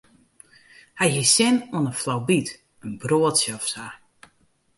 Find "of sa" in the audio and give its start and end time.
3.57-3.85